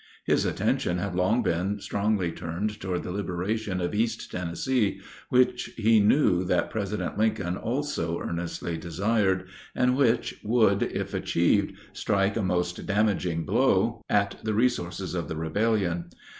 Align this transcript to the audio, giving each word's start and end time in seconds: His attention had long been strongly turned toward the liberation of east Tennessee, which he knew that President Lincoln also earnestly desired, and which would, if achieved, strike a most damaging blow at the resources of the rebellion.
His 0.25 0.45
attention 0.47 0.97
had 0.97 1.13
long 1.15 1.43
been 1.43 1.79
strongly 1.79 2.31
turned 2.31 2.79
toward 2.81 3.03
the 3.03 3.11
liberation 3.11 3.79
of 3.79 3.93
east 3.93 4.31
Tennessee, 4.31 4.99
which 5.29 5.65
he 5.77 5.99
knew 5.99 6.43
that 6.45 6.71
President 6.71 7.19
Lincoln 7.19 7.55
also 7.55 8.19
earnestly 8.19 8.77
desired, 8.77 9.47
and 9.75 9.95
which 9.95 10.39
would, 10.43 10.81
if 10.81 11.13
achieved, 11.13 11.73
strike 11.93 12.35
a 12.35 12.41
most 12.41 12.83
damaging 12.87 13.43
blow 13.45 14.01
at 14.09 14.37
the 14.43 14.55
resources 14.55 15.13
of 15.13 15.27
the 15.27 15.35
rebellion. 15.37 16.05